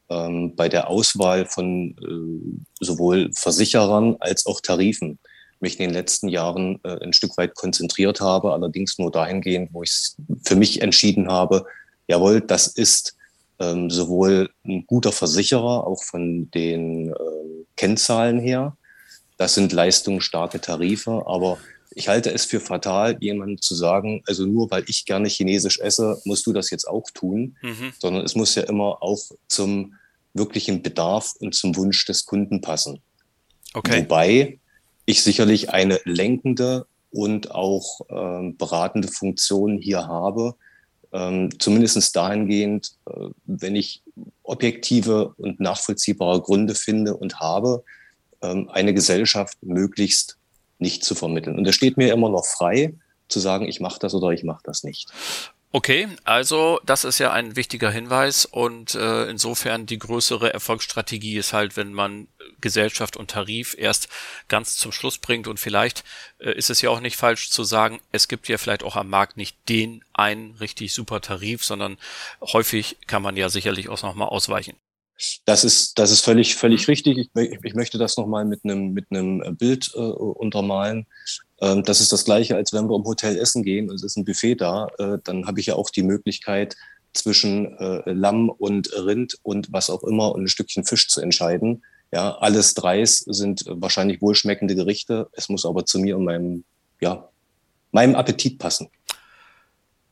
[0.08, 5.18] ähm, bei der Auswahl von äh, sowohl Versicherern als auch Tarifen
[5.60, 9.82] mich in den letzten Jahren äh, ein Stück weit konzentriert habe, allerdings nur dahingehend, wo
[9.82, 10.12] ich
[10.44, 11.66] für mich entschieden habe,
[12.06, 13.17] jawohl, das ist
[13.60, 17.14] ähm, sowohl ein guter Versicherer, auch von den äh,
[17.76, 18.76] Kennzahlen her.
[19.36, 21.58] Das sind leistungsstarke Tarife, aber
[21.90, 26.20] ich halte es für fatal, jemandem zu sagen, also nur weil ich gerne Chinesisch esse,
[26.24, 27.92] musst du das jetzt auch tun, mhm.
[27.98, 29.94] sondern es muss ja immer auch zum
[30.34, 33.00] wirklichen Bedarf und zum Wunsch des Kunden passen.
[33.74, 34.02] Okay.
[34.02, 34.58] Wobei
[35.06, 40.54] ich sicherlich eine lenkende und auch äh, beratende Funktion hier habe,
[41.12, 44.02] ähm, zumindest dahingehend, äh, wenn ich
[44.42, 47.84] objektive und nachvollziehbare Gründe finde und habe,
[48.42, 50.38] ähm, eine Gesellschaft möglichst
[50.78, 51.58] nicht zu vermitteln.
[51.58, 52.94] Und es steht mir immer noch frei,
[53.28, 55.10] zu sagen, ich mache das oder ich mache das nicht.
[55.70, 61.52] Okay, also das ist ja ein wichtiger Hinweis und äh, insofern die größere Erfolgsstrategie ist
[61.52, 62.26] halt, wenn man
[62.62, 64.08] Gesellschaft und Tarif erst
[64.48, 66.04] ganz zum Schluss bringt und vielleicht
[66.38, 69.10] äh, ist es ja auch nicht falsch zu sagen, es gibt ja vielleicht auch am
[69.10, 71.98] Markt nicht den einen richtig super Tarif, sondern
[72.40, 74.74] häufig kann man ja sicherlich auch nochmal ausweichen.
[75.44, 77.18] Das ist, das ist völlig, völlig richtig.
[77.18, 81.06] Ich, ich möchte das nochmal mit einem, mit einem Bild äh, untermalen.
[81.60, 84.16] Ähm, das ist das Gleiche, als wenn wir im Hotel essen gehen und es ist
[84.16, 84.88] ein Buffet da.
[84.98, 86.76] Äh, dann habe ich ja auch die Möglichkeit,
[87.12, 91.82] zwischen äh, Lamm und Rind und was auch immer und ein Stückchen Fisch zu entscheiden.
[92.12, 95.28] Ja, alles dreis sind wahrscheinlich wohlschmeckende Gerichte.
[95.32, 96.64] Es muss aber zu mir und meinem,
[97.00, 97.28] ja,
[97.92, 98.88] meinem Appetit passen.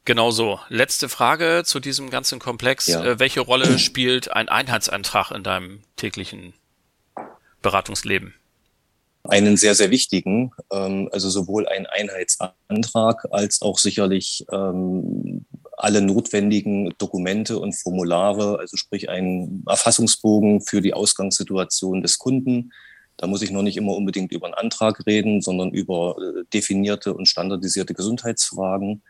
[0.04, 0.60] Genau so.
[0.68, 2.86] Letzte Frage zu diesem ganzen Komplex.
[2.86, 3.04] Ja.
[3.04, 6.54] Äh, welche Rolle spielt ein Einheitsantrag in deinem täglichen
[7.62, 8.34] Beratungsleben?
[9.28, 15.44] Einen sehr, sehr wichtigen, ähm, also sowohl ein Einheitsantrag als auch sicherlich ähm,
[15.76, 22.72] alle notwendigen Dokumente und Formulare, also sprich ein Erfassungsbogen für die Ausgangssituation des Kunden.
[23.16, 27.14] Da muss ich noch nicht immer unbedingt über einen Antrag reden, sondern über äh, definierte
[27.14, 29.02] und standardisierte Gesundheitsfragen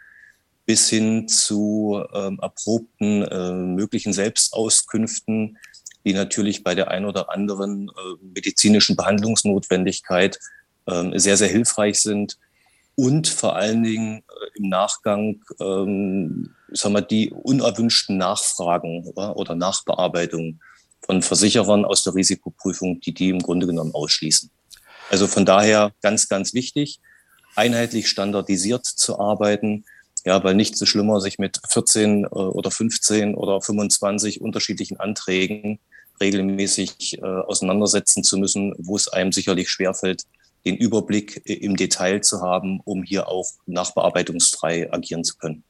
[0.67, 5.59] bis hin zu ähm, erprobten äh, möglichen Selbstauskünften,
[6.07, 10.39] die natürlich bei der ein oder anderen äh, medizinischen Behandlungsnotwendigkeit
[10.87, 12.39] äh, sehr, sehr hilfreich sind
[12.95, 20.61] und vor allen Dingen äh, im Nachgang ähm, sagen wir, die unerwünschten Nachfragen oder, Nachbearbeitungen
[21.05, 24.51] von Versicherern aus der Risikoprüfung, die die im Grunde genommen ausschließen.
[25.11, 27.01] Also von daher ganz, ganz wichtig,
[27.55, 29.85] einheitlich standardisiert zu arbeiten,
[30.25, 35.81] ja, weil nichts so schlimmer, sich mit 14 äh, oder 15 oder 25 unterschiedlichen Anträgen
[36.21, 40.25] regelmäßig äh, auseinandersetzen zu müssen, wo es einem sicherlich schwerfällt,
[40.65, 45.65] den Überblick äh, im Detail zu haben, um hier auch nachbearbeitungsfrei agieren zu können.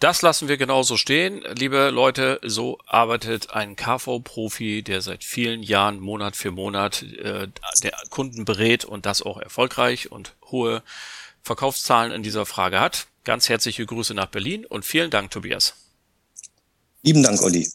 [0.00, 1.42] Das lassen wir genauso stehen.
[1.56, 7.48] Liebe Leute, so arbeitet ein KV-Profi, der seit vielen Jahren Monat für Monat äh,
[7.82, 10.82] der Kunden berät und das auch erfolgreich und hohe
[11.42, 13.06] Verkaufszahlen in dieser Frage hat.
[13.24, 15.74] Ganz herzliche Grüße nach Berlin und vielen Dank, Tobias.
[17.02, 17.66] Lieben Dank, Olli.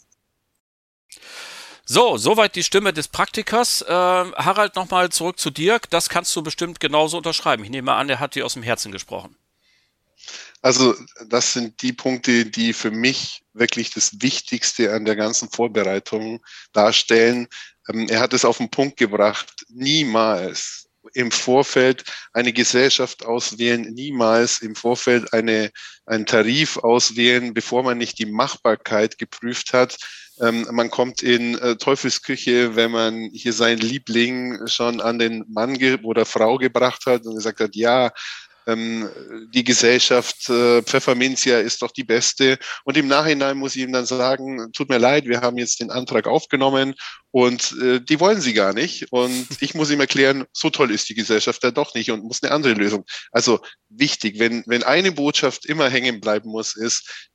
[1.91, 3.82] So, soweit die Stimme des Praktikers.
[3.82, 5.89] Äh, Harald, nochmal zurück zu Dirk.
[5.89, 7.63] Das kannst du bestimmt genauso unterschreiben.
[7.63, 9.36] Ich nehme an, er hat dir aus dem Herzen gesprochen.
[10.62, 10.93] Also
[11.30, 17.47] das sind die Punkte, die für mich wirklich das Wichtigste an der ganzen Vorbereitung darstellen.
[17.89, 24.62] Ähm, er hat es auf den Punkt gebracht, niemals im Vorfeld eine Gesellschaft auswählen, niemals
[24.62, 25.71] im Vorfeld eine,
[26.06, 29.97] einen Tarif auswählen, bevor man nicht die Machbarkeit geprüft hat.
[30.41, 35.78] Ähm, man kommt in äh, Teufelsküche, wenn man hier seinen Liebling schon an den Mann
[36.04, 38.12] oder Frau gebracht hat und gesagt hat, ja,
[38.69, 39.10] ähm,
[39.54, 42.58] die Gesellschaft äh, Pfefferminzia ist doch die beste.
[42.84, 45.91] Und im Nachhinein muss ich ihm dann sagen, tut mir leid, wir haben jetzt den
[45.91, 46.93] Antrag aufgenommen
[47.32, 49.12] und äh, die wollen sie gar nicht.
[49.12, 52.43] Und ich muss ihm erklären, so toll ist die Gesellschaft ja doch nicht und muss
[52.43, 53.06] eine andere Lösung.
[53.32, 57.30] Also wichtig, wenn, wenn eine Botschaft immer hängen bleiben muss, ist,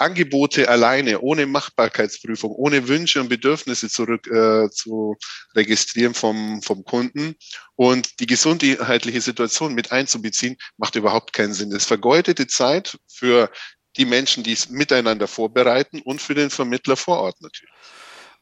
[0.00, 5.16] Angebote alleine, ohne Machbarkeitsprüfung, ohne Wünsche und Bedürfnisse zurück äh, zu
[5.54, 7.36] registrieren vom, vom Kunden
[7.76, 11.70] und die gesundheitliche Situation mit einzubeziehen, macht überhaupt keinen Sinn.
[11.70, 13.50] Das vergeudete Zeit für
[13.96, 17.74] die Menschen, die es miteinander vorbereiten und für den Vermittler vor Ort natürlich.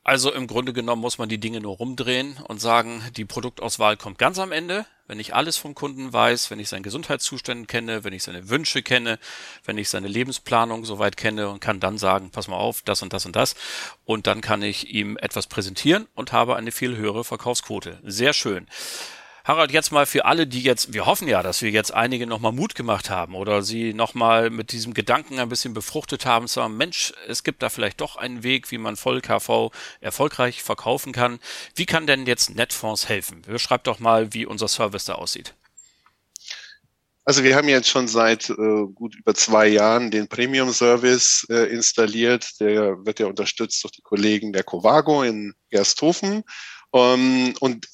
[0.05, 4.19] Also im Grunde genommen muss man die Dinge nur rumdrehen und sagen, die Produktauswahl kommt
[4.19, 8.13] ganz am Ende, wenn ich alles vom Kunden weiß, wenn ich seinen Gesundheitszustand kenne, wenn
[8.13, 9.19] ich seine Wünsche kenne,
[9.65, 13.13] wenn ich seine Lebensplanung soweit kenne und kann dann sagen, pass mal auf, das und
[13.13, 13.57] das und das.
[14.05, 17.99] Und dann kann ich ihm etwas präsentieren und habe eine viel höhere Verkaufsquote.
[18.05, 18.69] Sehr schön.
[19.49, 22.53] Harald, jetzt mal für alle, die jetzt, wir hoffen ja, dass wir jetzt einige nochmal
[22.53, 27.15] Mut gemacht haben oder sie nochmal mit diesem Gedanken ein bisschen befruchtet haben, sagen, Mensch,
[27.27, 29.71] es gibt da vielleicht doch einen Weg, wie man voll KV
[30.03, 31.39] erfolgreich verkaufen kann.
[31.75, 33.41] Wie kann denn jetzt Netfonds helfen?
[33.41, 35.55] Beschreibt doch mal, wie unser Service da aussieht.
[37.25, 38.55] Also wir haben jetzt schon seit äh,
[38.95, 42.61] gut über zwei Jahren den Premium-Service äh, installiert.
[42.61, 46.45] Der wird ja unterstützt durch die Kollegen der Covago in Gersthofen.
[46.91, 47.87] Um, und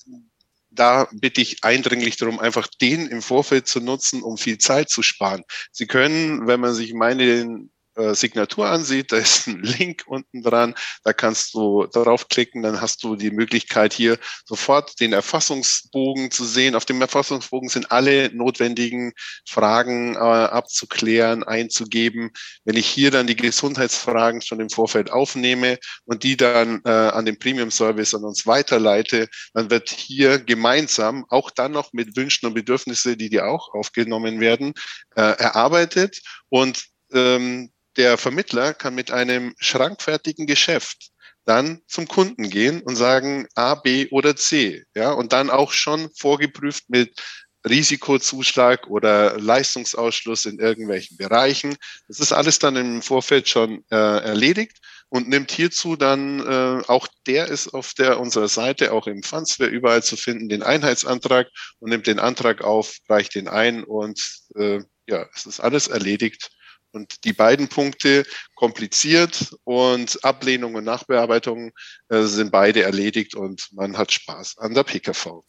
[0.74, 5.02] da bitte ich eindringlich darum, einfach den im Vorfeld zu nutzen, um viel Zeit zu
[5.02, 5.42] sparen.
[5.72, 7.68] Sie können, wenn man sich meine
[8.14, 13.16] Signatur ansieht, da ist ein Link unten dran, da kannst du draufklicken, dann hast du
[13.16, 16.74] die Möglichkeit hier sofort den Erfassungsbogen zu sehen.
[16.74, 19.12] Auf dem Erfassungsbogen sind alle notwendigen
[19.48, 22.30] Fragen äh, abzuklären, einzugeben.
[22.64, 27.24] Wenn ich hier dann die Gesundheitsfragen schon im Vorfeld aufnehme und die dann äh, an
[27.24, 32.46] den Premium Service an uns weiterleite, dann wird hier gemeinsam auch dann noch mit Wünschen
[32.46, 34.72] und Bedürfnisse, die dir auch aufgenommen werden,
[35.16, 41.10] äh, erarbeitet und ähm, der Vermittler kann mit einem schrankfertigen Geschäft
[41.44, 46.10] dann zum Kunden gehen und sagen A, B oder C, ja, und dann auch schon
[46.16, 47.20] vorgeprüft mit
[47.66, 51.76] Risikozuschlag oder Leistungsausschluss in irgendwelchen Bereichen.
[52.08, 54.78] Das ist alles dann im Vorfeld schon äh, erledigt
[55.08, 59.70] und nimmt hierzu dann, äh, auch der ist auf der unserer Seite, auch im Fundsware
[59.70, 61.48] überall zu finden, den Einheitsantrag
[61.78, 64.20] und nimmt den Antrag auf, reicht den ein und
[64.56, 66.50] äh, ja, es ist alles erledigt
[66.94, 68.24] Und die beiden Punkte,
[68.54, 71.72] kompliziert und Ablehnung und Nachbearbeitung,
[72.08, 75.42] äh, sind beide erledigt und man hat Spaß an der PKV.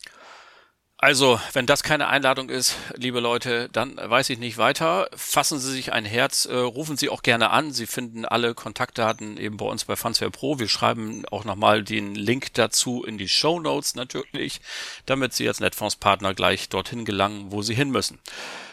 [0.97, 5.09] Also, wenn das keine Einladung ist, liebe Leute, dann weiß ich nicht weiter.
[5.13, 7.73] Fassen Sie sich ein Herz, äh, rufen Sie auch gerne an.
[7.73, 10.57] Sie finden alle Kontaktdaten eben bei uns bei Fansware Pro.
[10.57, 14.61] Wir schreiben auch nochmal den Link dazu in die Show Notes natürlich,
[15.05, 18.17] damit Sie als Netfonds-Partner gleich dorthin gelangen, wo Sie hin müssen.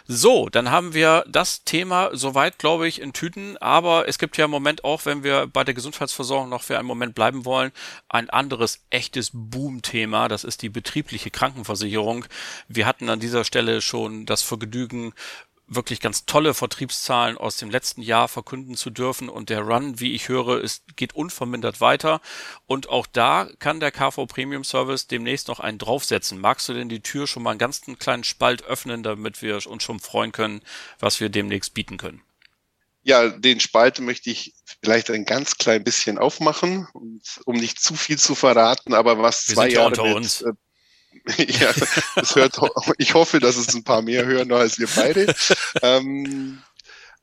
[0.06, 3.56] So, dann haben wir das Thema soweit, glaube ich, in Tüten.
[3.58, 6.88] Aber es gibt ja im Moment auch, wenn wir bei der Gesundheitsversorgung noch für einen
[6.88, 7.72] Moment bleiben wollen,
[8.08, 10.28] ein anderes echtes Boom-Thema.
[10.28, 12.24] Das ist die betriebliche Krankenversicherung.
[12.68, 15.12] Wir hatten an dieser Stelle schon das Vergnügen,
[15.74, 19.28] wirklich ganz tolle Vertriebszahlen aus dem letzten Jahr verkünden zu dürfen.
[19.28, 22.20] Und der Run, wie ich höre, ist, geht unvermindert weiter.
[22.66, 26.40] Und auch da kann der KV Premium Service demnächst noch einen draufsetzen.
[26.40, 29.82] Magst du denn die Tür schon mal einen ganz kleinen Spalt öffnen, damit wir uns
[29.82, 30.62] schon freuen können,
[30.98, 32.22] was wir demnächst bieten können?
[33.04, 38.16] Ja, den Spalt möchte ich vielleicht ein ganz klein bisschen aufmachen, um nicht zu viel
[38.16, 40.44] zu verraten, aber was wir zwei ja Jahre mit, uns.
[41.36, 41.72] Ja,
[42.16, 42.58] das hört,
[42.98, 45.34] ich hoffe, dass es ein paar mehr hören als wir beide.
[45.82, 46.62] ähm,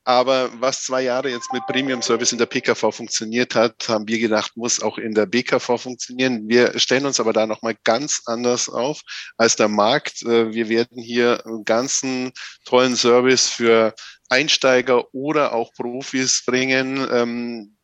[0.10, 4.18] aber was zwei Jahre jetzt mit Premium Service in der PKV funktioniert hat, haben wir
[4.18, 6.47] gedacht, muss auch in der BKV funktionieren.
[6.47, 9.02] Wir stellen uns aber da nochmal ganz anders auf
[9.38, 10.24] als der Markt.
[10.24, 12.32] Äh, wir werden hier einen ganzen
[12.66, 13.93] tollen Service für
[14.30, 17.08] Einsteiger oder auch Profis bringen.
[17.12, 17.78] Ähm,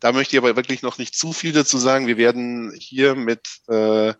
[0.00, 2.06] da möchte ich aber wirklich noch nicht zu viel dazu sagen.
[2.06, 4.12] Wir werden hier mit äh,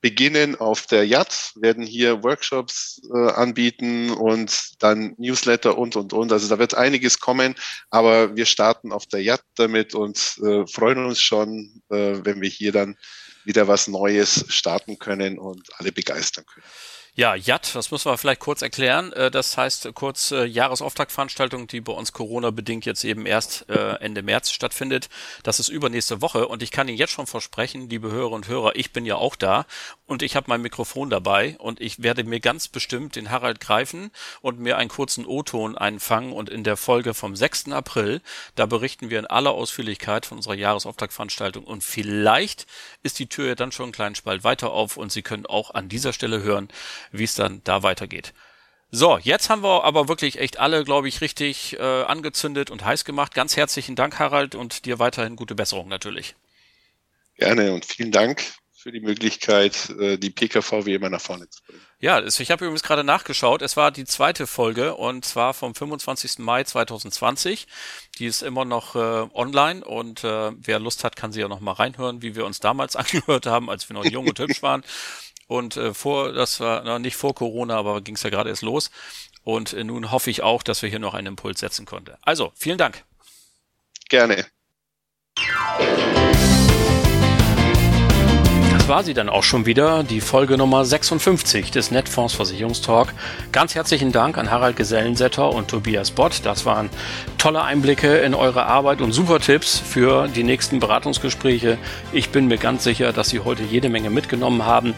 [0.00, 6.32] beginnen auf der Yacht, werden hier Workshops äh, anbieten und dann Newsletter und, und, und.
[6.32, 7.54] Also da wird einiges kommen,
[7.90, 12.48] aber wir starten auf der Yacht damit und äh, freuen uns schon, äh, wenn wir
[12.48, 12.96] hier dann
[13.44, 16.66] wieder was Neues starten können und alle begeistern können.
[17.18, 19.12] Ja, JAT, das muss man vielleicht kurz erklären.
[19.12, 24.22] Äh, das heißt kurz äh, Jahresauftaktveranstaltung, die bei uns Corona-bedingt jetzt eben erst äh, Ende
[24.22, 25.08] März stattfindet.
[25.42, 28.76] Das ist übernächste Woche und ich kann Ihnen jetzt schon versprechen, liebe Hörer und Hörer,
[28.76, 29.66] ich bin ja auch da
[30.06, 34.12] und ich habe mein Mikrofon dabei und ich werde mir ganz bestimmt den Harald greifen
[34.40, 37.72] und mir einen kurzen O-Ton einfangen und in der Folge vom 6.
[37.72, 38.22] April,
[38.54, 42.68] da berichten wir in aller Ausführlichkeit von unserer Jahresauftaktveranstaltung und vielleicht
[43.02, 45.74] ist die Tür ja dann schon einen kleinen Spalt weiter auf und Sie können auch
[45.74, 46.68] an dieser Stelle hören,
[47.12, 48.34] wie es dann da weitergeht.
[48.90, 53.04] So, jetzt haben wir aber wirklich echt alle, glaube ich, richtig äh, angezündet und heiß
[53.04, 53.34] gemacht.
[53.34, 56.34] Ganz herzlichen Dank, Harald, und dir weiterhin gute Besserung natürlich.
[57.36, 58.42] Gerne und vielen Dank
[58.78, 61.82] für die Möglichkeit, äh, die PKV wie immer nach vorne zu bringen.
[62.00, 63.60] Ja, ich habe übrigens gerade nachgeschaut.
[63.60, 66.38] Es war die zweite Folge und zwar vom 25.
[66.38, 67.66] Mai 2020.
[68.18, 71.58] Die ist immer noch äh, online und äh, wer Lust hat, kann sie ja noch
[71.58, 74.84] mal reinhören, wie wir uns damals angehört haben, als wir noch jung und hübsch waren.
[75.48, 78.62] Und äh, vor, das war na, nicht vor Corona, aber ging es ja gerade erst
[78.62, 78.90] los.
[79.42, 82.12] Und äh, nun hoffe ich auch, dass wir hier noch einen Impuls setzen konnten.
[82.22, 83.02] Also, vielen Dank.
[84.10, 84.46] Gerne.
[88.72, 93.12] Das war sie dann auch schon wieder, die Folge Nummer 56 des Netfonds Versicherungstalk.
[93.52, 96.40] Ganz herzlichen Dank an Harald Gesellensetter und Tobias Bott.
[96.44, 96.88] Das waren
[97.36, 101.76] tolle Einblicke in eure Arbeit und super Tipps für die nächsten Beratungsgespräche.
[102.12, 104.94] Ich bin mir ganz sicher, dass Sie heute jede Menge mitgenommen haben.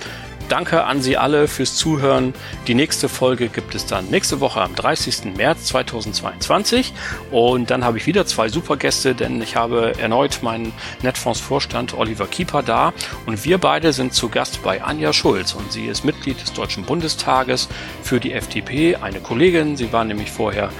[0.50, 2.34] Danke an Sie alle fürs Zuhören.
[2.66, 5.36] Die nächste Folge gibt es dann nächste Woche am 30.
[5.36, 6.92] März 2022.
[7.30, 10.72] Und dann habe ich wieder zwei super Gäste, denn ich habe erneut meinen
[11.02, 12.92] Netfonds-Vorstand Oliver Kieper da.
[13.26, 15.54] Und wir beide sind zu Gast bei Anja Schulz.
[15.54, 17.68] Und sie ist Mitglied des Deutschen Bundestages
[18.02, 19.76] für die FDP, eine Kollegin.
[19.76, 20.70] Sie war nämlich vorher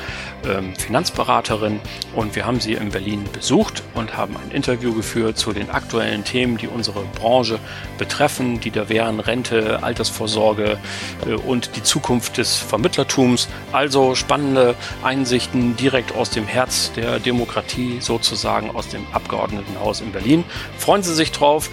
[0.49, 1.81] ähm, Finanzberaterin
[2.15, 6.25] und wir haben sie in Berlin besucht und haben ein Interview geführt zu den aktuellen
[6.25, 7.59] Themen, die unsere Branche
[7.99, 10.79] betreffen, die da wären Rente, Altersvorsorge
[11.27, 13.49] äh, und die Zukunft des Vermittlertums.
[13.73, 20.45] Also spannende Einsichten direkt aus dem Herz der Demokratie, sozusagen aus dem Abgeordnetenhaus in Berlin.
[20.79, 21.71] Freuen Sie sich drauf.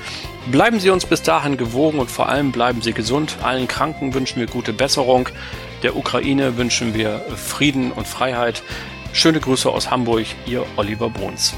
[0.51, 3.35] Bleiben Sie uns bis dahin gewogen und vor allem bleiben Sie gesund.
[3.43, 5.27] Allen Kranken wünschen wir gute Besserung.
[5.83, 8.63] Der Ukraine wünschen wir Frieden und Freiheit.
[9.13, 11.53] Schöne Grüße aus Hamburg, Ihr Oliver Bruns.